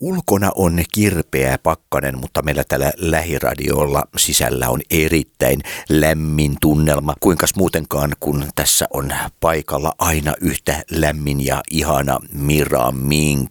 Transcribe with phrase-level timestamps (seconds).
[0.00, 7.14] Ulkona on kirpeä pakkanen, mutta meillä tällä lähiradiolla sisällä on erittäin lämmin tunnelma.
[7.20, 13.50] Kuinka muutenkaan, kun tässä on paikalla aina yhtä lämmin ja ihana Mira Mink.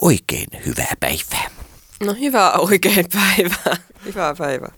[0.00, 1.50] Oikein hyvää päivää.
[2.04, 3.76] No hyvää oikein päivää.
[4.06, 4.72] Hyvää päivää.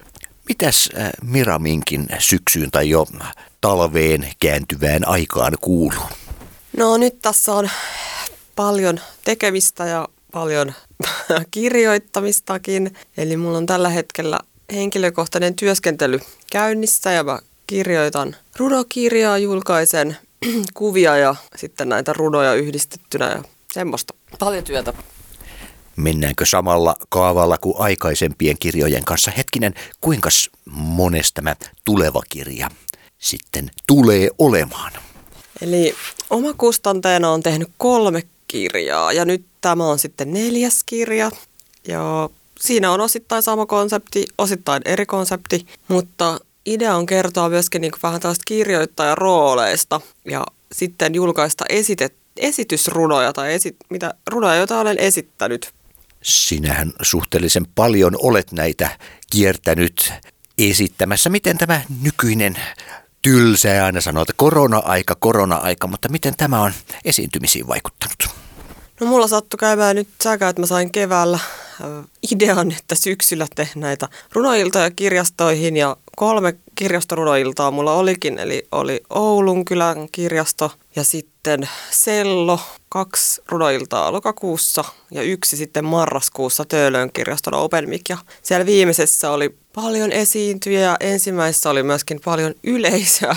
[0.49, 3.07] Mitäs äh, Mira Minkin syksyyn tai jo
[3.61, 6.09] talveen kääntyvään aikaan kuuluu?
[6.77, 7.71] No nyt tässä on
[8.57, 10.73] paljon tekemistä ja paljon
[11.51, 12.97] kirjoittamistakin.
[13.17, 14.41] Eli mulla on tällä hetkellä
[14.73, 16.21] henkilökohtainen työskentely
[16.53, 20.17] käynnissä ja mä kirjoitan rudokirjaa, julkaisen
[20.75, 24.15] kuvia ja sitten näitä runoja yhdistettynä ja semmoista.
[24.39, 24.93] Paljon työtä.
[25.97, 29.31] Mennäänkö samalla kaavalla kuin aikaisempien kirjojen kanssa?
[29.31, 30.29] Hetkinen, kuinka
[30.71, 32.71] monesta tämä tuleva kirja
[33.19, 34.93] sitten tulee olemaan?
[35.61, 35.95] Eli
[36.31, 41.31] omakustanteena on tehnyt kolme kirjaa ja nyt tämä on sitten neljäs kirja.
[41.89, 42.31] Ja
[42.61, 48.21] siinä on osittain sama konsepti, osittain eri konsepti, mutta idea on kertoa myöskin niin vähän
[48.21, 55.73] tällaista kirjoittajan rooleista ja sitten julkaista esitet, esitysrunoja tai esi, mitä runoja, joita olen esittänyt.
[56.23, 58.99] Sinähän suhteellisen paljon olet näitä
[59.31, 60.13] kiertänyt
[60.59, 61.31] esittämässä.
[61.31, 62.57] Miten tämä nykyinen
[63.23, 66.73] tylsä aina sanoo, että korona-aika, korona-aika, mutta miten tämä on
[67.05, 68.42] esiintymisiin vaikuttanut?
[69.03, 71.39] No mulla sattui käymään nyt säkä, että mä sain keväällä
[72.33, 79.65] idean, että syksyllä tehdä näitä runoiltoja kirjastoihin ja kolme kirjastorunoiltaa mulla olikin, eli oli Oulun
[79.65, 87.89] kylän kirjasto ja sitten Sello, kaksi runoiltaa lokakuussa ja yksi sitten marraskuussa Töölön kirjaston Open
[87.89, 88.09] Mic.
[88.09, 93.37] Ja siellä viimeisessä oli paljon esiintyjä ja ensimmäisessä oli myöskin paljon yleisöä,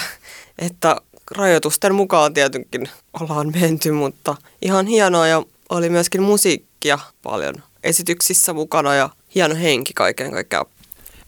[0.60, 0.96] että
[1.32, 8.96] rajoitusten mukaan tietenkin ollaan menty, mutta ihan hienoa ja oli myöskin musiikkia paljon esityksissä mukana
[8.96, 10.66] ja hieno henki kaiken kaikkiaan.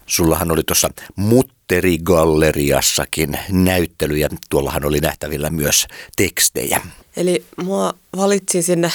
[0.05, 4.29] Sullahan oli tuossa Mutterigalleriassakin näyttelyjä.
[4.49, 6.81] Tuollahan oli nähtävillä myös tekstejä.
[7.17, 8.91] Eli mua valitsin sinne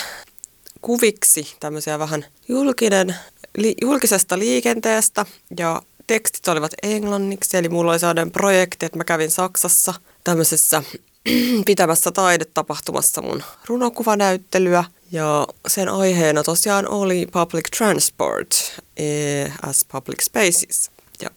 [0.83, 3.17] kuviksi tämmöisiä vähän julkinen,
[3.57, 5.27] li, julkisesta liikenteestä
[5.59, 7.57] ja tekstit olivat englanniksi.
[7.57, 10.83] Eli mulla oli sellainen projekti, että mä kävin Saksassa tämmöisessä
[11.67, 14.85] pitämässä taidetapahtumassa mun runokuvanäyttelyä.
[15.13, 20.91] Ja sen aiheena tosiaan oli public transport eh, as public spaces.
[21.23, 21.31] Ja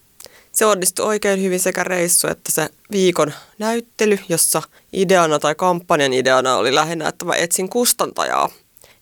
[0.52, 4.62] se onnistui oikein hyvin sekä reissu että se viikon näyttely, jossa
[4.94, 8.50] ideana tai kampanjan ideana oli lähinnä, että mä etsin kustantajaa.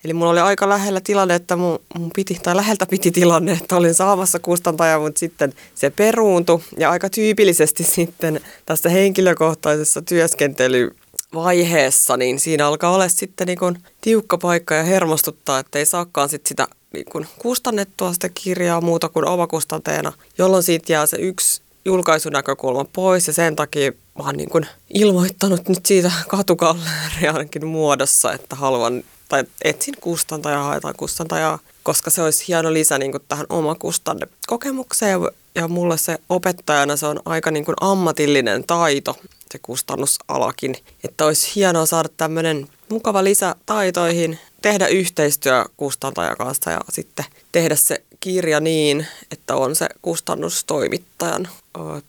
[0.03, 3.75] Eli mulla oli aika lähellä tilanne, että mun, mun piti, tai läheltä piti tilanne, että
[3.75, 6.59] olin saamassa kustantajaa, mutta sitten se peruuntui.
[6.77, 10.95] Ja aika tyypillisesti sitten tässä henkilökohtaisessa työskentely
[11.33, 16.29] vaiheessa, niin siinä alkaa olla sitten niin kuin tiukka paikka ja hermostuttaa, että ei saakaan
[16.29, 21.61] sit sitä niin kuin kustannettua sitä kirjaa muuta kuin omakustanteena, jolloin siitä jää se yksi
[21.85, 28.55] julkaisunäkökulma pois ja sen takia mä oon niin kuin ilmoittanut nyt siitä katukalleriankin muodossa, että
[28.55, 34.27] haluan tai etsin kustantajaa, haetaan kustantajaa, koska se olisi hieno lisä niin kuin tähän omakustanne
[34.47, 35.19] kokemukseen
[35.55, 39.17] ja mulle se opettajana se on aika niin kuin ammatillinen taito,
[39.53, 40.75] se kustannusalakin.
[41.03, 47.75] Että olisi hienoa saada tämmöinen mukava lisä taitoihin, tehdä yhteistyö kustantajan kanssa ja sitten tehdä
[47.75, 51.47] se kirja niin, että on se kustannustoimittajan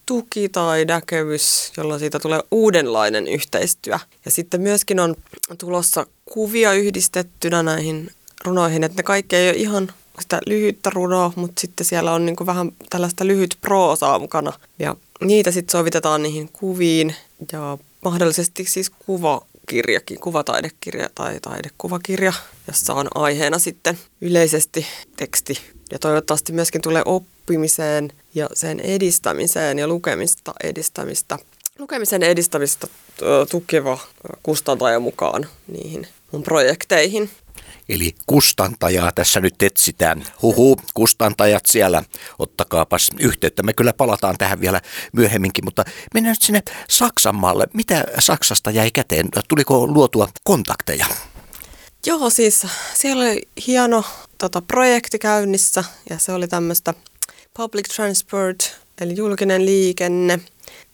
[0.06, 3.98] tuki tai näkemys, jolloin siitä tulee uudenlainen yhteistyö.
[4.24, 5.14] Ja sitten myöskin on
[5.58, 8.10] tulossa kuvia yhdistettynä näihin
[8.44, 12.36] runoihin, että ne kaikki ei ole ihan sitä lyhyttä runoa, mutta sitten siellä on niin
[12.46, 14.52] vähän tällaista lyhyt proosaa mukana.
[14.78, 17.14] Ja niitä sitten sovitetaan niihin kuviin
[17.52, 22.32] ja mahdollisesti siis kuvakirjakin, kuvataidekirja tai taidekuvakirja,
[22.66, 24.86] jossa on aiheena sitten yleisesti
[25.16, 25.58] teksti.
[25.90, 31.38] Ja toivottavasti myöskin tulee oppimiseen ja sen edistämiseen ja lukemista edistämistä.
[31.78, 32.86] Lukemisen edistämistä
[33.50, 33.98] tukeva
[34.42, 37.30] kustantaja mukaan niihin mun projekteihin.
[37.88, 40.24] Eli kustantajaa tässä nyt etsitään.
[40.42, 42.02] Huhu, kustantajat siellä,
[42.38, 43.62] ottakaapas yhteyttä.
[43.62, 44.80] Me kyllä palataan tähän vielä
[45.12, 45.84] myöhemminkin, mutta
[46.14, 47.66] mennään nyt sinne Saksan maalle.
[47.72, 49.28] Mitä Saksasta jäi käteen?
[49.48, 51.06] Tuliko luotua kontakteja?
[52.06, 54.04] Joo, siis siellä oli hieno
[54.38, 56.94] tota, projekti käynnissä ja se oli tämmöistä
[57.56, 60.40] public transport, eli julkinen liikenne.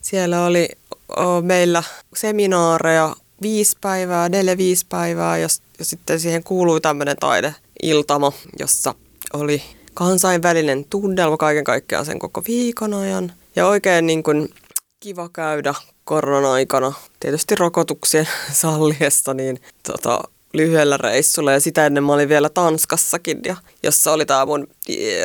[0.01, 0.69] Siellä oli
[1.17, 1.83] o, meillä
[2.15, 5.49] seminaareja viisi päivää, neljä viisi päivää ja,
[5.81, 8.95] ja sitten siihen kuului tämmöinen taideiltama, jossa
[9.33, 9.63] oli
[9.95, 13.33] kansainvälinen tunnelma kaiken kaikkiaan sen koko viikon ajan.
[13.57, 14.49] Ja oikein niin kuin
[15.01, 15.75] kiva käydä
[16.05, 20.21] korona-aikana, tietysti rokotuksien salliessa, niin tota,
[20.53, 24.69] lyhyellä reissulla ja sitä ennen mä olin vielä Tanskassakin, ja, jossa oli tämä mun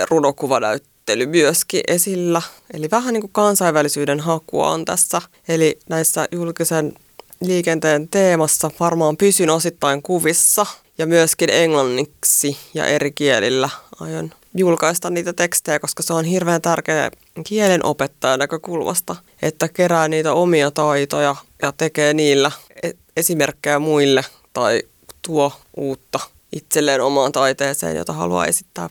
[0.10, 2.42] runokuvanäyttely myöskin esillä.
[2.74, 5.22] Eli vähän niin kuin kansainvälisyyden hakua on tässä.
[5.48, 6.94] Eli näissä julkisen
[7.42, 10.66] liikenteen teemassa varmaan pysyn osittain kuvissa
[10.98, 17.12] ja myöskin englanniksi ja eri kielillä aion julkaista niitä tekstejä, koska se on hirveän tärkeä
[17.48, 22.52] kielen opettajan näkökulmasta, että kerää niitä omia taitoja ja tekee niillä
[22.84, 24.84] e- esimerkkejä muille tai
[25.22, 26.20] tuo uutta
[26.52, 28.90] itselleen omaan taiteeseen, jota haluaa esittää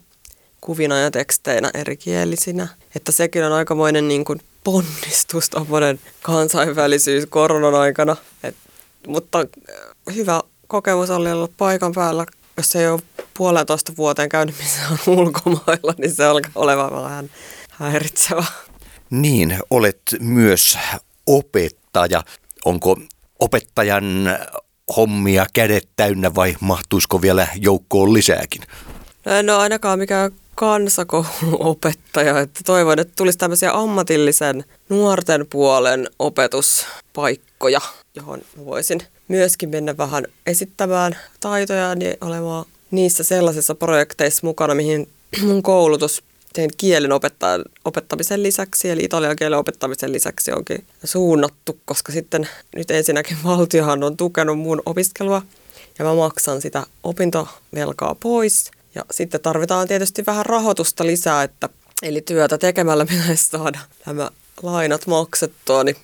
[0.61, 2.69] kuvina ja teksteinä erikielisinä.
[2.97, 8.17] Että sekin on aikamoinen niin kuin ponnistus, tuommoinen kansainvälisyys koronan aikana.
[8.43, 8.57] Et,
[9.07, 12.27] mutta äh, hyvä kokemus oli olla paikan päällä,
[12.57, 13.01] jos ei ole
[13.35, 17.31] puolentoista vuoteen käynyt missään ulkomailla, niin se alkaa olemaan vähän
[17.71, 18.45] häiritsevä.
[19.11, 20.79] Niin, olet myös
[21.27, 22.23] opettaja.
[22.65, 22.97] Onko
[23.41, 24.39] opettajan
[24.97, 28.63] hommia kädet täynnä vai mahtuisiko vielä joukkoon lisääkin?
[29.25, 37.81] No en ole ainakaan mikään kansakouluopettaja, että toivon, että tulisi tämmöisiä ammatillisen nuorten puolen opetuspaikkoja,
[38.15, 45.09] johon voisin myöskin mennä vähän esittämään taitoja niin olemaan niissä sellaisissa projekteissa mukana, mihin
[45.47, 46.23] mun koulutus
[46.53, 47.11] tein kielen
[47.85, 54.17] opettamisen lisäksi, eli italian kielen opettamisen lisäksi onkin suunnattu, koska sitten nyt ensinnäkin valtiohan on
[54.17, 55.43] tukenut mun opiskelua
[55.99, 58.71] ja mä maksan sitä opintovelkaa pois.
[58.95, 61.69] Ja sitten tarvitaan tietysti vähän rahoitusta lisää, että
[62.03, 64.31] eli työtä tekemällä pitäisi saada nämä
[64.63, 65.97] lainat maksettua, niin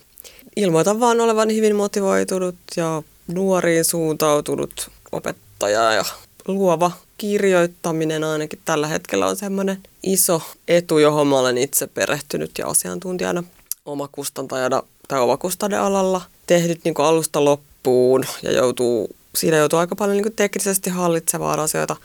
[0.57, 6.05] ilmoitan vaan olevan hyvin motivoitunut ja nuoriin suuntautunut opettaja ja
[6.49, 12.67] luova kirjoittaminen ainakin tällä hetkellä on semmoinen iso etu, johon mä olen itse perehtynyt ja
[12.67, 13.45] asiantuntijana
[13.87, 20.91] omakustantajana tai omakustannealalla tehnyt niin alusta loppuun ja joutuu, siinä joutuu aika paljon niin teknisesti
[20.91, 21.97] hallitsevaan asioita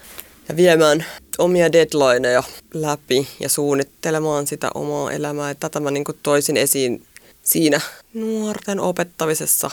[0.49, 1.05] ja viemään
[1.37, 2.43] omia deadlineja
[2.73, 5.49] läpi ja suunnittelemaan sitä omaa elämää.
[5.49, 7.05] Että tätä mä niin toisin esiin
[7.43, 7.81] siinä
[8.13, 9.71] nuorten opettamisessa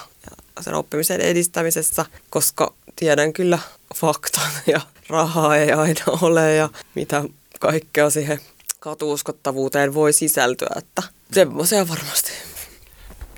[0.57, 3.59] ja sen oppimisen edistämisessä, koska tiedän kyllä
[3.95, 7.25] faktan ja rahaa ei aina ole ja mitä
[7.61, 8.41] kaikkea siihen
[8.81, 11.03] katuuskottavuuteen voi sisältyä, että
[11.33, 12.31] semmoisia varmasti.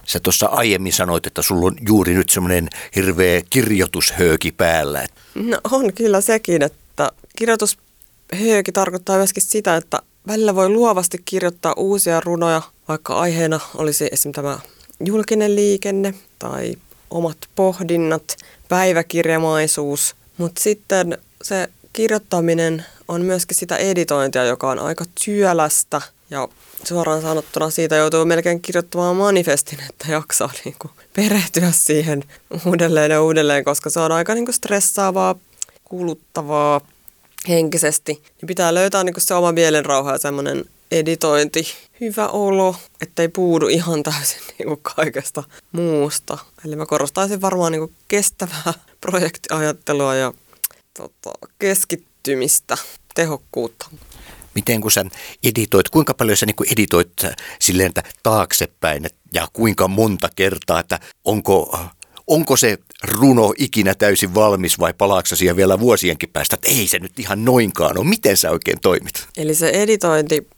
[0.07, 5.07] Sä tuossa aiemmin sanoit, että sulla on juuri nyt semmoinen hirveä kirjoitushööki päällä.
[5.35, 6.79] No on kyllä sekin, että
[7.39, 14.33] kirjoitushööki tarkoittaa myöskin sitä, että välillä voi luovasti kirjoittaa uusia runoja, vaikka aiheena olisi esim.
[14.33, 14.59] tämä
[15.05, 16.75] julkinen liikenne tai
[17.11, 18.37] omat pohdinnat,
[18.69, 26.01] päiväkirjamaisuus, mutta sitten se kirjoittaminen on myöskin sitä editointia, joka on aika työlästä
[26.31, 26.49] ja
[26.85, 32.25] suoraan sanottuna siitä joutuu melkein kirjoittamaan manifestin, että jaksaa niin kuin perehtyä siihen
[32.67, 35.35] uudelleen ja uudelleen, koska se on aika niin kuin stressaavaa,
[35.85, 36.81] kuluttavaa
[37.49, 38.13] henkisesti.
[38.13, 41.67] Niin pitää löytää niin se oma mielenrauha ja semmoinen editointi,
[42.01, 45.43] hyvä olo, ettei puudu ihan täysin niin kuin kaikesta
[45.73, 46.39] muusta.
[46.67, 50.33] Eli mä korostaisin varmaan niin kestävää projektiajattelua ja
[50.95, 52.77] tota, keskittymistä,
[53.15, 53.87] tehokkuutta.
[54.55, 55.05] Miten kun sä
[55.45, 57.13] editoit, kuinka paljon sä niin editoit
[57.61, 61.79] silleen, että taaksepäin ja kuinka monta kertaa, että onko,
[62.27, 66.99] onko se runo ikinä täysin valmis vai palaaksa siihen vielä vuosienkin päästä, että ei se
[66.99, 68.07] nyt ihan noinkaan ole.
[68.07, 69.27] Miten sä oikein toimit?
[69.37, 70.49] Eli se editointi,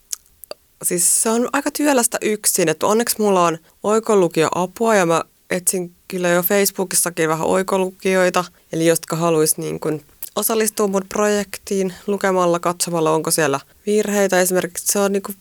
[0.82, 5.94] siis se on aika työlästä yksin, että onneksi mulla on oikolukio apua ja mä etsin
[6.08, 10.04] kyllä jo Facebookissakin vähän oikolukijoita, eli jotka haluaisi niin kuin
[10.36, 14.40] osallistua mun projektiin lukemalla, katsomalla, onko siellä virheitä.
[14.40, 15.32] Esimerkiksi se on niinku,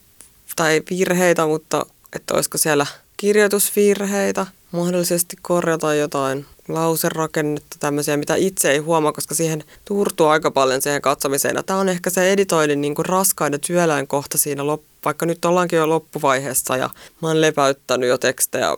[0.56, 1.86] tai virheitä, mutta
[2.16, 2.86] että olisiko siellä
[3.18, 10.82] kirjoitusvirheitä, mahdollisesti korjata jotain lauserakennetta, tämmöisiä, mitä itse ei huomaa, koska siihen turtuu aika paljon
[10.82, 11.66] siihen katsomiseen.
[11.66, 14.64] Tämä on ehkä se editoinnin niin kuin raskain ja työläin kohta siinä,
[15.06, 16.90] vaikka nyt ollaankin jo loppuvaiheessa ja
[17.22, 18.78] mä oon lepäyttänyt jo tekstejä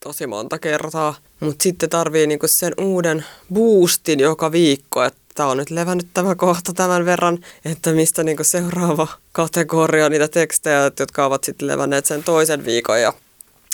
[0.00, 1.14] tosi monta kertaa.
[1.40, 3.24] Mutta sitten tarvii niinku sen uuden
[3.54, 8.44] boostin joka viikko, että tämä on nyt levännyt tämä kohta tämän verran, että mistä niinku
[8.44, 13.00] seuraava kategoria niitä tekstejä, jotka ovat sitten levänneet sen toisen viikon.
[13.00, 13.12] Ja,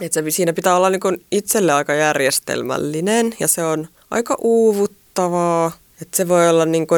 [0.02, 5.72] että se, siinä pitää olla niinku itselle aika järjestelmällinen ja se on aika uuvuttavaa.
[6.02, 6.94] Että se voi olla niinku,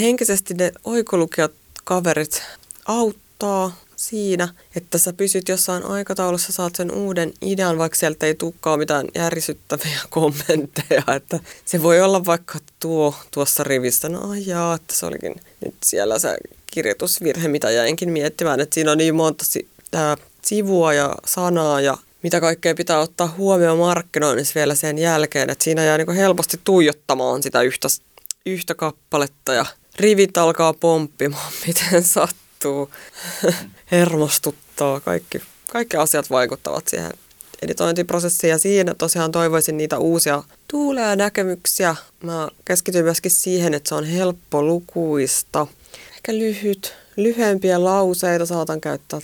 [0.00, 1.52] henkisesti ne oikolukijat
[1.84, 2.42] kaverit
[2.86, 8.78] auttaa siinä, että sä pysyt jossain aikataulussa, saat sen uuden idean, vaikka sieltä ei tulekaan
[8.78, 15.06] mitään järisyttäviä kommentteja, että se voi olla vaikka tuo tuossa rivissä, no ajaa, että se
[15.06, 16.36] olikin nyt siellä se
[16.66, 19.68] kirjoitusvirhe, mitä jäinkin miettimään, että siinä on niin monta si-
[20.44, 25.84] sivua ja sanaa ja mitä kaikkea pitää ottaa huomioon markkinoinnissa vielä sen jälkeen, että siinä
[25.84, 27.88] jää niin helposti tuijottamaan sitä yhtä
[28.46, 32.90] yhtä kappaletta ja rivit alkaa pomppimaan, miten sattuu.
[33.92, 35.00] Hermostuttaa.
[35.00, 37.12] Kaikki, kaikki asiat vaikuttavat siihen
[37.62, 41.96] editointiprosessiin ja siinä tosiaan toivoisin niitä uusia tuuleja näkemyksiä.
[42.22, 45.66] Mä keskityn myöskin siihen, että se on helppo lukuista.
[46.14, 49.20] Ehkä lyhyt, lyhyempiä lauseita saatan käyttää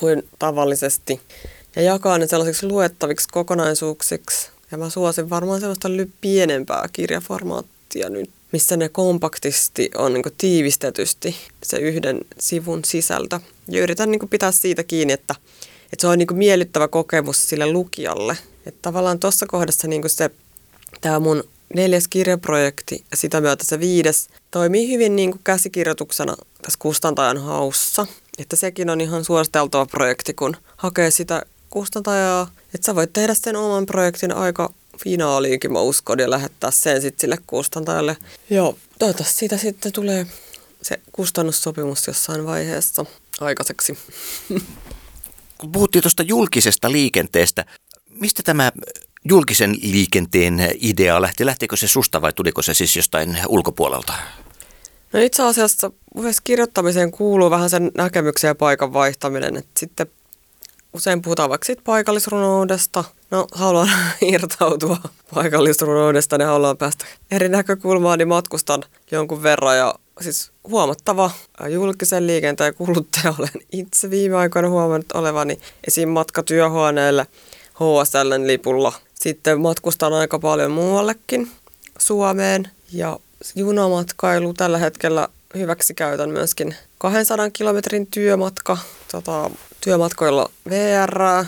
[0.00, 1.20] kuin tavallisesti.
[1.78, 4.48] Ja jakaa ne sellaisiksi luettaviksi kokonaisuuksiksi.
[4.70, 5.88] Ja mä suosin varmaan sellaista
[6.20, 13.40] pienempää kirjaformaattia nyt, missä ne kompaktisti on niin tiivistetysti se yhden sivun sisältö.
[13.68, 15.34] Ja yritän niin pitää siitä kiinni, että,
[15.92, 18.38] että se on niin miellyttävä kokemus sille lukijalle.
[18.66, 20.30] Että tavallaan tuossa kohdassa niin se,
[21.00, 21.44] tämä mun
[21.74, 28.06] neljäs kirjaprojekti ja sitä myötä se viides toimii hyvin niin käsikirjoituksena tässä kustantajan haussa.
[28.38, 32.50] Että sekin on ihan suositeltava projekti, kun hakee sitä kustantajaa.
[32.74, 34.72] Että sä voit tehdä sen oman projektin aika
[35.04, 38.16] finaaliinkin, mä uskon, ja lähettää sen sitten sille kustantajalle.
[38.50, 40.26] Joo, toivottavasti siitä sitten tulee
[40.82, 43.04] se kustannussopimus jossain vaiheessa
[43.40, 43.98] aikaiseksi.
[45.58, 47.64] Kun puhuttiin tuosta julkisesta liikenteestä,
[48.10, 48.72] mistä tämä
[49.24, 51.46] julkisen liikenteen idea lähti?
[51.46, 54.12] Lähtikö se susta vai tuliko se siis jostain ulkopuolelta?
[55.12, 59.56] No itse asiassa myös kirjoittamiseen kuuluu vähän sen näkemyksen ja paikan vaihtaminen.
[59.56, 60.06] Että sitten
[60.92, 63.04] usein puhutaan vaikka sit paikallisrunoudesta.
[63.30, 63.90] No, haluan
[64.32, 64.96] irtautua
[65.34, 71.30] paikallisrunoudesta, niin haluan päästä eri näkökulmaan, niin matkustan jonkun verran ja siis huomattava
[71.68, 76.08] julkisen liikenteen kuluttaja olen itse viime aikoina huomannut olevani esim.
[76.08, 77.26] matka työhuoneelle
[77.74, 78.92] HSLn lipulla.
[79.14, 81.50] Sitten matkustan aika paljon muuallekin
[81.98, 83.18] Suomeen ja
[83.54, 88.78] junamatkailu tällä hetkellä hyväksi käytän myöskin 200 kilometrin työmatka,
[89.12, 91.44] tota, työmatkoilla VR,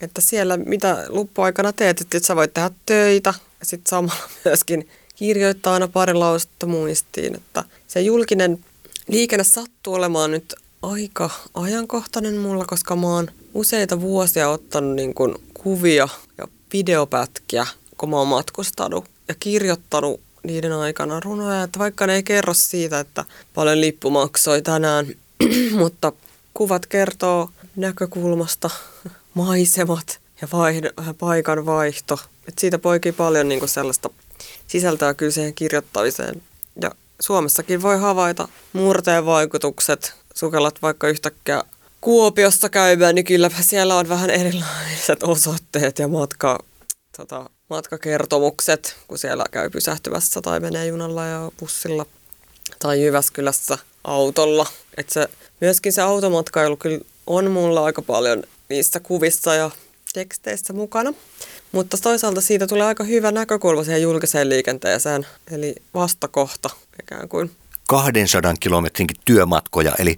[0.00, 5.74] että siellä mitä luppuaikana teet, että sä voit tehdä töitä ja sitten samalla myöskin kirjoittaa
[5.74, 8.64] aina pari lausetta muistiin, että se julkinen
[9.08, 15.34] liikenne sattuu olemaan nyt aika ajankohtainen mulla, koska mä oon useita vuosia ottanut niin kuin
[15.54, 17.66] kuvia ja videopätkiä,
[17.98, 23.00] kun mä oon matkustanut ja kirjoittanut niiden aikana runoja, että vaikka ne ei kerro siitä,
[23.00, 25.06] että paljon lippu maksoi tänään,
[25.78, 26.12] mutta
[26.54, 28.70] kuvat kertoo näkökulmasta,
[29.34, 32.18] maisemat ja vaihdo, paikan vaihto.
[32.48, 34.10] Et siitä poikii paljon niin sellaista
[34.66, 36.42] sisältöä kyllä siihen kirjoittamiseen.
[36.82, 36.90] Ja
[37.20, 40.14] Suomessakin voi havaita murteen vaikutukset.
[40.34, 41.62] Sukellat vaikka yhtäkkiä
[42.00, 46.64] Kuopiossa käymään, niin kylläpä siellä on vähän erilaiset osoitteet ja matka,
[47.16, 52.06] tota, matkakertomukset, kun siellä käy pysähtyvässä tai menee junalla ja bussilla
[52.78, 54.66] tai Jyväskylässä autolla.
[54.96, 55.28] Et se,
[55.60, 59.70] myöskin se automatkailu kyllä on mulla aika paljon niissä kuvissa ja
[60.12, 61.14] teksteissä mukana.
[61.72, 66.70] Mutta toisaalta siitä tulee aika hyvä näkökulma siihen julkiseen liikenteeseen, eli vastakohta
[67.02, 67.50] ikään kuin.
[67.88, 70.16] 200 kilometrinkin työmatkoja, eli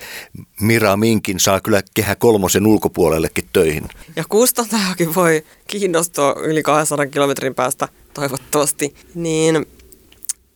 [0.61, 3.89] Mira Minkin saa kyllä kehä kolmosen ulkopuolellekin töihin.
[4.17, 8.95] Ja kustantajakin voi kiinnostua yli 200 kilometrin päästä toivottavasti.
[9.15, 9.67] Niin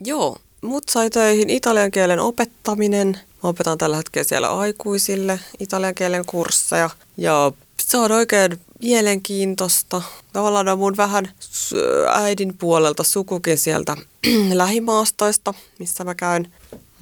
[0.04, 3.20] joo, mut sai töihin italian kielen opettaminen.
[3.42, 6.90] Mä opetan tällä hetkellä siellä aikuisille italian kielen kursseja.
[7.16, 10.02] Ja se on oikein mielenkiintoista.
[10.32, 11.30] Tavallaan on mun vähän
[12.12, 13.96] äidin puolelta sukukin sieltä
[14.52, 16.52] lähimaastoista, missä mä käyn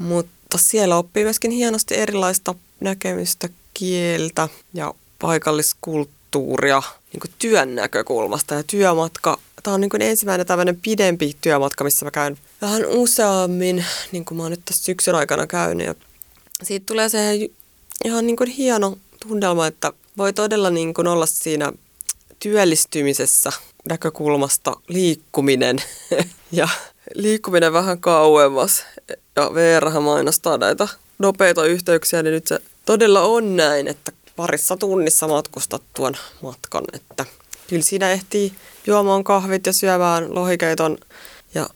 [0.00, 6.82] mutta siellä oppii myöskin hienosti erilaista näkemystä, kieltä ja paikalliskulttuuria
[7.12, 8.54] niin kuin työn näkökulmasta.
[8.54, 13.84] Ja työmatka, tämä on niin kuin ensimmäinen tämmöinen pidempi työmatka, missä mä käyn vähän useammin,
[14.12, 15.86] niin kuin mä oon nyt tässä syksyn aikana käynyt.
[15.86, 15.94] Ja
[16.62, 17.48] siitä tulee se
[18.04, 18.98] ihan niin kuin hieno
[19.28, 21.72] tunnelma, että voi todella niin kuin olla siinä
[22.38, 23.52] työllistymisessä
[23.88, 25.78] näkökulmasta liikkuminen.
[26.52, 26.68] Ja
[27.14, 28.84] liikkuminen vähän kauemmas.
[29.36, 30.88] Ja VR mainostaa näitä
[31.18, 37.26] nopeita yhteyksiä, niin nyt se todella on näin, että parissa tunnissa matkustat tuon matkan, että
[37.68, 38.52] kyllä siinä ehtii
[38.86, 40.98] juomaan kahvit ja syömään lohikeiton
[41.54, 41.68] ja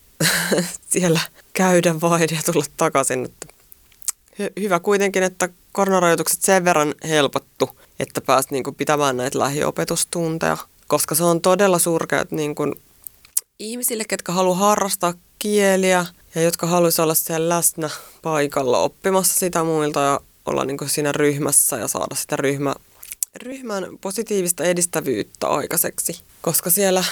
[0.92, 1.20] siellä
[1.52, 3.24] käydä vain ja tulla takaisin.
[3.24, 3.46] Että
[4.42, 10.56] hy- hyvä kuitenkin, että koronarajoitukset sen verran helpottu, että pääst niinku pitämään näitä lähiopetustunteja,
[10.88, 12.74] koska se on todella surkeat niinku
[13.58, 17.90] ihmisille, ketkä haluaa harrastaa kieliä ja jotka haluaisivat olla siellä läsnä
[18.22, 22.74] paikalla oppimassa sitä muilta ja olla niin siinä ryhmässä ja saada sitä ryhmä,
[23.36, 26.20] ryhmän positiivista edistävyyttä aikaiseksi.
[26.42, 27.04] Koska siellä,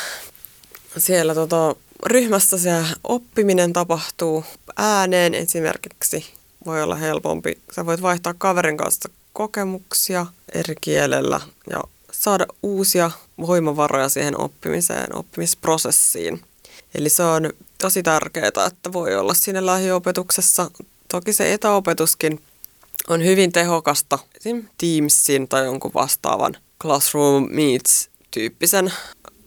[0.99, 1.76] siellä tota,
[2.07, 4.45] ryhmässä se oppiminen tapahtuu
[4.76, 6.41] ääneen esimerkiksi.
[6.66, 7.59] Voi olla helpompi.
[7.73, 11.40] Sä voit vaihtaa kaverin kanssa kokemuksia eri kielellä
[11.71, 11.81] ja
[12.12, 16.40] saada uusia voimavaroja siihen oppimiseen, oppimisprosessiin.
[16.95, 20.71] Eli se on tosi tärkeää, että voi olla siinä lähiopetuksessa.
[21.09, 22.42] Toki se etäopetuskin
[23.09, 24.19] on hyvin tehokasta.
[24.37, 24.64] Esim.
[24.78, 28.92] Teamsin tai jonkun vastaavan Classroom Meets-tyyppisen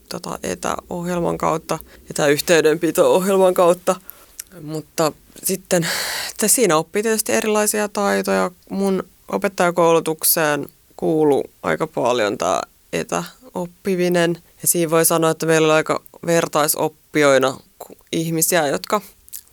[0.10, 1.80] tota, etäohjelman kautta,
[2.10, 3.96] etäyhteydenpito-ohjelman kautta.
[4.62, 5.12] Mutta
[5.44, 5.88] sitten
[6.32, 8.52] että siinä oppii tietysti erilaisia taitoja.
[8.70, 12.62] Mun opettajakoulutukseen kuuluu aika paljon tämä
[12.94, 14.38] etäoppiminen.
[14.62, 17.58] Ja siinä voi sanoa, että meillä on aika vertaisoppijoina
[18.12, 19.02] ihmisiä, jotka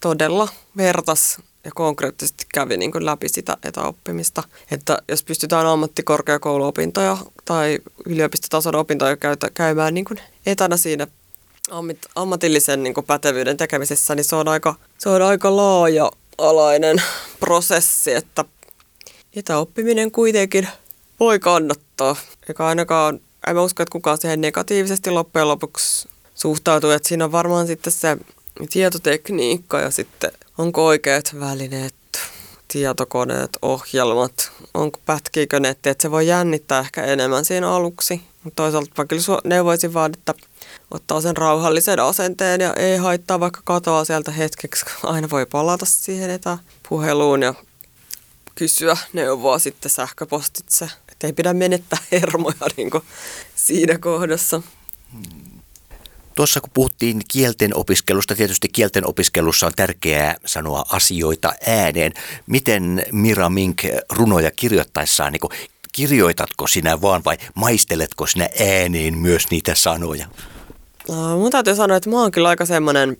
[0.00, 4.42] todella vertas ja konkreettisesti kävi niin kuin läpi sitä etäoppimista.
[4.70, 9.16] Että jos pystytään ammattikorkeakouluopintoja tai yliopistotason opintoja
[9.54, 11.06] käymään niin kuin etänä siinä
[12.14, 17.02] ammatillisen niin kuin pätevyyden tekemisessä, niin se on aika, se on aika laaja-alainen
[17.40, 18.44] prosessi, että
[19.36, 20.68] etäoppiminen kuitenkin
[21.20, 22.16] voi kannattaa.
[22.48, 27.32] Eikä ainakaan, en mä usko, että kukaan siihen negatiivisesti loppujen lopuksi suhtautuu, että siinä on
[27.32, 28.16] varmaan sitten se
[28.70, 31.94] tietotekniikka ja sitten onko oikeat välineet,
[32.68, 38.20] tietokoneet, ohjelmat, onko pätkiikö netti, että se voi jännittää ehkä enemmän siinä aluksi.
[38.44, 40.34] Mutta toisaalta mä kyllä neuvoisin vaan, että
[40.90, 44.84] ottaa sen rauhallisen asenteen ja ei haittaa vaikka katoa sieltä hetkeksi.
[45.02, 47.54] Aina voi palata siihen etäpuheluun ja
[48.54, 50.88] kysyä neuvoa sitten sähköpostitse.
[51.12, 52.90] Että ei pidä menettää hermoja niin
[53.54, 54.62] siinä kohdassa.
[56.34, 62.12] Tuossa kun puhuttiin kielten opiskelusta, tietysti kielten opiskelussa on tärkeää sanoa asioita ääneen.
[62.46, 69.74] Miten Mira Mink runoja kirjoittaessaan, niin kirjoitatko sinä vaan vai maisteletko sinä ääneen myös niitä
[69.74, 70.26] sanoja?
[71.08, 73.16] No, mun täytyy sanoa, että mä oon kyllä aika semmoinen,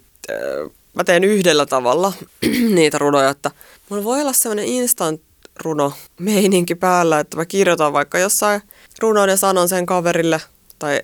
[0.95, 2.13] mä teen yhdellä tavalla
[2.75, 3.51] niitä runoja, että
[3.89, 5.21] mulla voi olla semmoinen instant
[5.61, 8.63] runo meininki päällä, että mä kirjoitan vaikka jossain
[9.01, 10.41] runon ja sanon sen kaverille
[10.79, 11.01] tai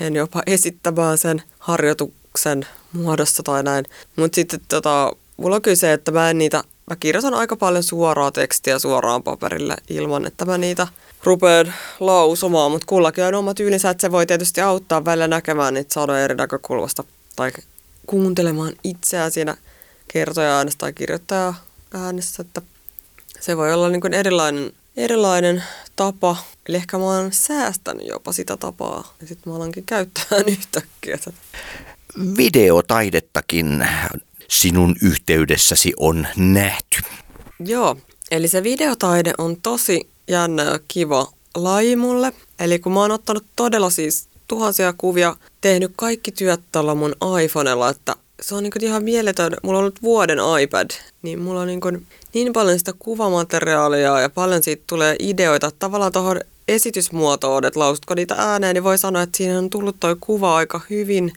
[0.00, 3.84] en jopa esittämään sen harjoituksen muodossa tai näin.
[4.16, 7.82] Mutta sitten tota, mulla on kyllä se, että mä en niitä, mä kirjoitan aika paljon
[7.82, 10.86] suoraa tekstiä suoraan paperille ilman, että mä niitä
[11.24, 15.94] rupean lausumaan, mutta kullakin on oma tyylinsä, että se voi tietysti auttaa välillä näkemään niitä
[15.94, 17.04] sanoja eri näkökulmasta
[17.36, 17.52] tai
[18.06, 19.56] kuuntelemaan itseään siinä
[20.08, 21.54] kertoja äänessä tai kirjoittaja
[21.94, 22.62] äänessä, että
[23.40, 25.64] se voi olla niin kuin erilainen, erilainen
[25.96, 26.36] tapa.
[26.68, 31.18] Eli ehkä mä oon säästänyt jopa sitä tapaa ja sitten mä alankin käyttämään yhtäkkiä.
[32.36, 33.86] Videotaidettakin
[34.60, 37.02] sinun yhteydessäsi on nähty.
[37.60, 37.96] Joo,
[38.30, 42.32] eli se videotaide on tosi jännä ja kiva laji mulle.
[42.58, 47.14] Eli kun mä oon ottanut todella siis tuhansia kuvia, tehnyt kaikki työt tällä mun
[47.44, 49.56] iPhonella, että se on niin ihan mieletön.
[49.62, 50.90] Mulla on ollut vuoden iPad,
[51.22, 55.70] niin mulla on niin, kuin niin paljon sitä kuvamateriaalia ja paljon siitä tulee ideoita.
[55.78, 60.16] Tavallaan tuohon esitysmuotoon, että lausutko niitä ääneen, niin voi sanoa, että siinä on tullut toi
[60.20, 61.32] kuva aika hyvin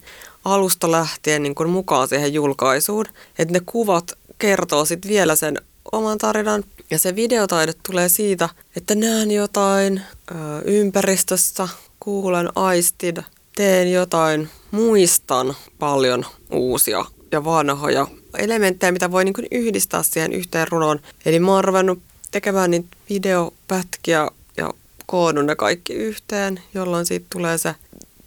[0.54, 3.06] alusta lähtien niin kuin mukaan siihen julkaisuun.
[3.40, 6.64] Että ne kuvat kertoo sitten vielä sen oman tarinan.
[6.92, 10.34] Ja se videotaide tulee siitä, että näen jotain ö,
[10.66, 11.68] ympäristössä,
[12.00, 13.16] kuulen aistin,
[13.56, 18.08] teen jotain, muistan paljon uusia ja vanhoja
[18.38, 21.00] elementtejä, mitä voi niin kuin yhdistää siihen yhteen runoon.
[21.26, 24.74] Eli mä oon tekemään niitä videopätkiä ja
[25.06, 27.76] koonnut ne kaikki yhteen, jolloin siitä tulee se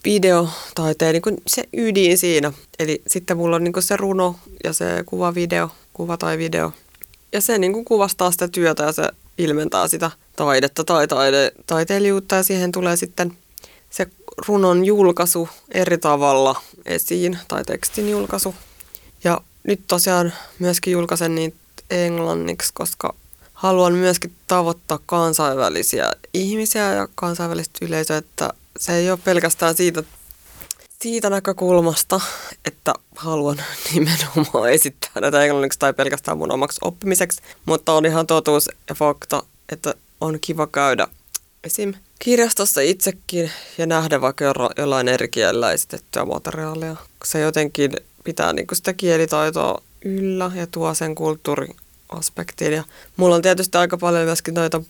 [0.05, 2.53] videotaiteen niin se ydin siinä.
[2.79, 6.73] Eli sitten mulla on niin se runo ja se kuva video, kuva tai video.
[7.33, 9.09] Ja se niin kuvastaa sitä työtä ja se
[9.39, 13.37] ilmentää sitä taidetta tai taide, taiteilijuutta ja siihen tulee sitten
[13.91, 14.07] se
[14.47, 18.55] runon julkaisu eri tavalla esiin tai tekstin julkaisu.
[19.25, 21.57] Ja nyt tosiaan myöskin julkaisen niitä
[21.91, 23.15] englanniksi, koska
[23.53, 30.03] haluan myöskin tavoittaa kansainvälisiä ihmisiä ja kansainvälistä yleisöä, että se ei ole pelkästään siitä,
[31.03, 32.21] siitä näkökulmasta,
[32.65, 33.63] että haluan
[33.95, 39.43] nimenomaan esittää näitä englanniksi tai pelkästään mun omaksi oppimiseksi, mutta on ihan totuus ja fakta,
[39.73, 41.09] että on kiva käydä
[41.65, 41.95] esim.
[42.19, 44.45] kirjastossa itsekin ja nähdä vaikka
[44.79, 46.97] jollain eri kielellä esitettyä materiaalia.
[47.25, 47.93] Se jotenkin
[48.25, 52.73] pitää niinku sitä kielitaitoa yllä ja tuo sen kulttuuriaspektiin.
[52.73, 52.85] Ja
[53.17, 54.83] mulla on tietysti aika paljon myöskin noita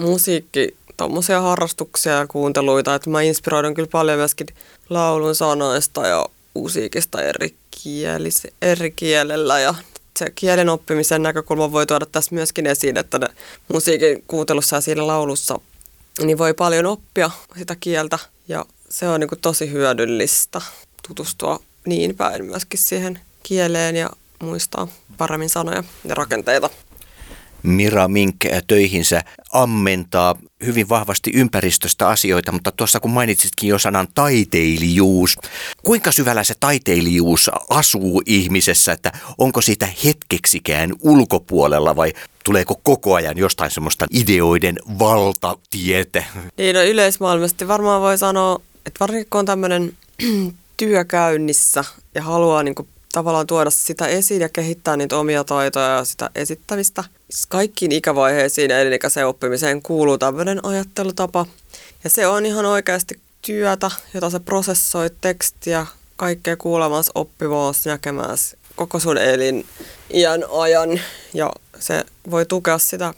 [0.00, 4.46] musiikki tuommoisia harrastuksia ja kuunteluita, että mä inspiroidun kyllä paljon myöskin
[4.90, 9.74] laulun sanoista ja musiikista eri, kielis, eri kielellä ja
[10.18, 13.28] se kielen oppimisen näkökulma voi tuoda tässä myöskin esiin, että ne
[13.68, 15.60] musiikin kuuntelussa ja siinä laulussa
[16.22, 20.60] niin voi paljon oppia sitä kieltä ja se on niin tosi hyödyllistä
[21.08, 24.10] tutustua niin päin myöskin siihen kieleen ja
[24.42, 26.70] muistaa paremmin sanoja ja rakenteita.
[27.62, 30.34] Mira Mink töihinsä ammentaa
[30.66, 35.36] hyvin vahvasti ympäristöstä asioita, mutta tuossa kun mainitsitkin jo sanan taiteilijuus,
[35.82, 42.12] kuinka syvällä se taiteilijuus asuu ihmisessä, että onko siitä hetkeksikään ulkopuolella vai
[42.44, 46.24] tuleeko koko ajan jostain semmoista ideoiden valtatiete?
[46.56, 49.92] Niin, no yleismaailmasti varmaan voi sanoa, että varsinkin kun on tämmöinen
[50.76, 52.74] työ käynnissä ja haluaa niin
[53.12, 57.04] tavallaan tuoda sitä esiin ja kehittää niitä omia taitoja ja sitä esittämistä.
[57.48, 61.46] Kaikkiin ikävaiheisiin ja elinikäiseen oppimiseen kuuluu tämmöinen ajattelutapa.
[62.04, 68.98] Ja se on ihan oikeasti työtä, jota sä prosessoit tekstiä, kaikkea kuulemassa, oppimaassa, näkemässä koko
[68.98, 69.66] sun elin
[70.14, 71.00] iän ajan.
[71.34, 73.14] Ja se voi tukea sitä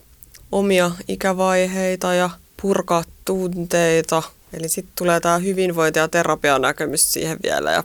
[0.53, 2.31] omia ikävaiheita ja
[2.63, 4.23] purkaa tunteita.
[4.53, 7.73] Eli sitten tulee tämä hyvinvointi- ja terapian näkemys siihen vielä.
[7.73, 7.85] Ja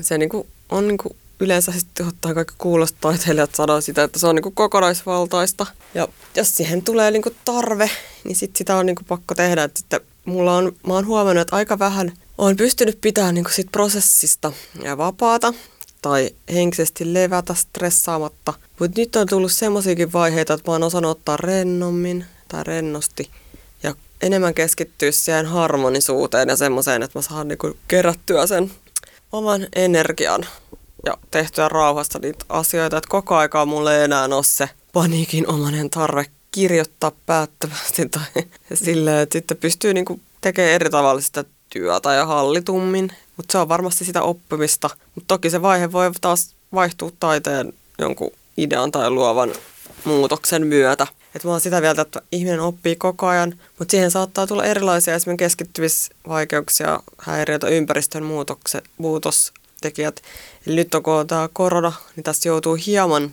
[0.00, 4.34] se niinku on niinku yleensä sitten ottaa kaikki kuulosta taiteilijat sanoo sitä, että se on
[4.34, 5.66] niinku kokonaisvaltaista.
[5.94, 7.90] Ja jos siihen tulee niinku tarve,
[8.24, 9.64] niin sit sitä on niinku pakko tehdä.
[9.64, 13.72] Et sitten mulla on, mä oon huomannut, että aika vähän on pystynyt pitämään niinku sit
[13.72, 14.52] prosessista
[14.82, 15.54] ja vapaata
[16.02, 18.54] tai henkisesti levätä stressaamatta.
[18.78, 23.30] Mutta nyt on tullut semmoisiakin vaiheita, että mä oon osannut ottaa rennommin tai rennosti
[23.82, 28.70] ja enemmän keskittyä siihen harmonisuuteen ja semmoiseen, että mä saan niinku kerättyä sen
[29.32, 30.46] oman energian
[31.06, 36.26] ja tehtyä rauhassa niitä asioita, että koko aikaa mulle ei enää ole se paniikinomainen tarve
[36.50, 38.44] kirjoittaa päättävästi tai
[38.84, 43.68] silleen, että sitten pystyy niinku tekemään eri tavalla sitä työtä ja hallitummin, mutta se on
[43.68, 44.90] varmasti sitä oppimista.
[45.14, 49.52] Mutta toki se vaihe voi taas vaihtua taiteen jonkun idean tai luovan
[50.04, 51.06] muutoksen myötä.
[51.34, 55.14] Et mä oon sitä mieltä, että ihminen oppii koko ajan, mutta siihen saattaa tulla erilaisia
[55.14, 58.82] esimerkiksi keskittymisvaikeuksia, häiriöitä, ympäristön muutokse,
[59.82, 60.22] muutostekijät.
[60.66, 63.30] Eli nyt kun tämä korona, niin tässä joutuu hieman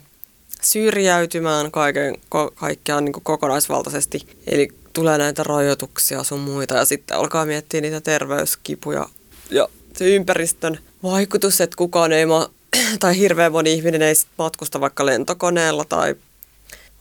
[0.61, 4.27] syrjäytymään kaiken, ko, kaikkiaan niin kokonaisvaltaisesti.
[4.47, 9.05] Eli tulee näitä rajoituksia sun muita ja sitten alkaa miettiä niitä terveyskipuja
[9.51, 12.49] ja se ympäristön vaikutus, että kukaan ei ma-
[12.99, 16.15] tai hirveän moni ihminen ei sit matkusta vaikka lentokoneella tai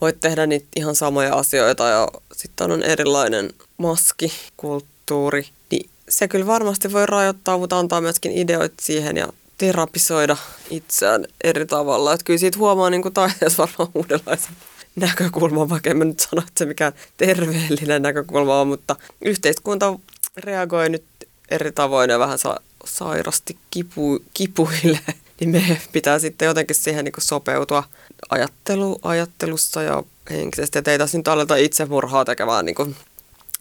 [0.01, 5.47] voit tehdä niitä ihan samoja asioita ja sitten on erilainen maskikulttuuri,
[6.09, 10.37] se kyllä varmasti voi rajoittaa, mutta antaa myöskin ideoita siihen ja terapisoida
[10.71, 12.13] itseään eri tavalla.
[12.13, 14.57] Että kyllä siitä huomaa niin taiteessa varmaan uudenlaisen
[14.97, 19.99] näkökulman, vaikka en mä nyt sano, että se mikään terveellinen näkökulma on, mutta yhteiskunta
[20.37, 21.05] reagoi nyt
[21.51, 24.99] eri tavoin ja vähän sa- sairasti kipu, kipuille,
[25.41, 27.85] niin me pitää sitten jotenkin siihen niin sopeutua
[28.31, 30.79] ajattelu, ajattelussa ja henkisesti.
[30.79, 32.97] Että ei tässä nyt aleta itsemurhaa tekemään niin kuin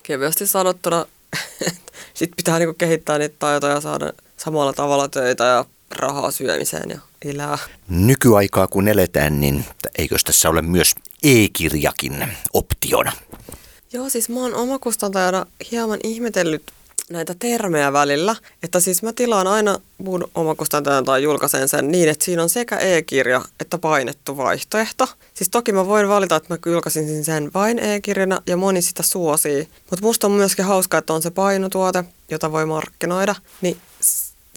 [0.03, 1.05] kevyesti sanottuna.
[2.13, 6.99] sitten pitää niin kehittää niitä taitoja ja saada samalla tavalla töitä ja rahaa syömiseen ja
[7.25, 7.57] elää.
[7.89, 9.65] Nykyaikaa kun eletään, niin
[9.97, 13.11] eikös tässä ole myös e-kirjakin optiona?
[13.93, 16.63] Joo, siis mä oon omakustantajana hieman ihmetellyt
[17.09, 18.35] näitä termejä välillä.
[18.63, 22.77] Että siis mä tilaan aina mun omakustantajan tai julkaisen sen niin, että siinä on sekä
[22.77, 25.07] e-kirja että painettu vaihtoehto.
[25.33, 29.67] Siis toki mä voin valita, että mä julkaisin sen vain e-kirjana ja moni sitä suosii.
[29.89, 33.35] Mutta musta on myöskin hauskaa, että on se painotuote, jota voi markkinoida.
[33.61, 33.77] Niin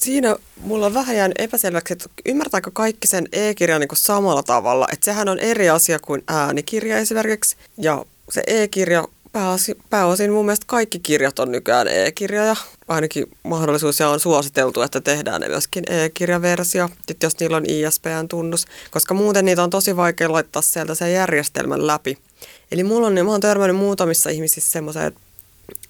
[0.03, 4.87] siinä mulla on vähän jäänyt epäselväksi, että ymmärtääkö kaikki sen e-kirjan niin samalla tavalla.
[4.93, 7.57] Että sehän on eri asia kuin äänikirja esimerkiksi.
[7.79, 12.57] Ja se e-kirja pääosin, pääosin mun mielestä kaikki kirjat on nykyään e-kirjoja.
[12.89, 16.89] Ainakin mahdollisuus ja on suositeltu, että tehdään ne myöskin e-kirjaversio,
[17.23, 22.19] jos niillä on ISBN-tunnus, koska muuten niitä on tosi vaikea laittaa sieltä sen järjestelmän läpi.
[22.73, 25.13] Eli mulla on, mä oon törmännyt muutamissa ihmisissä semmoiseen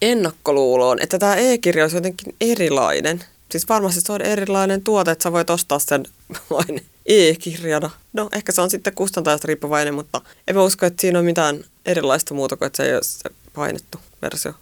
[0.02, 3.24] ennakkoluuloon, että tämä e-kirja olisi jotenkin erilainen.
[3.52, 6.04] Siis varmasti se on erilainen tuote, että sä voit ostaa sen
[6.50, 7.90] vain e-kirjana.
[8.12, 11.64] No, ehkä se on sitten kustantajasta riippuvainen, mutta en mä usko, että siinä on mitään
[11.86, 14.52] erilaista muuta kuin, että se ei ole se painettu versio.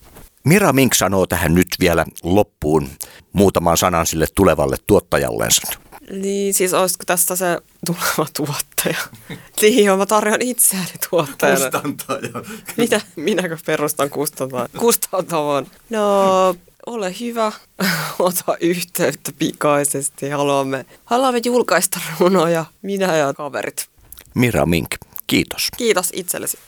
[0.44, 2.88] Mira Mink sanoo tähän nyt vielä loppuun
[3.32, 5.62] muutaman sanan sille tulevalle tuottajallensa.
[6.10, 8.98] Niin, siis olisiko tästä se tuleva tuottaja?
[9.62, 11.60] niin, mä tarjoan itseäni tuottajana.
[11.60, 12.44] Kustantaja.
[12.76, 13.00] Mitä?
[13.16, 14.68] Minäkö perustan kustantajan?
[14.78, 15.66] Kustantavan.
[15.90, 16.54] No,
[16.88, 17.52] ole hyvä,
[18.18, 20.28] ota yhteyttä pikaisesti.
[20.28, 23.88] Haluamme, haluamme julkaista runoja, minä ja kaverit.
[24.34, 24.94] Mira Mink,
[25.26, 25.68] kiitos.
[25.76, 26.58] Kiitos itsellesi.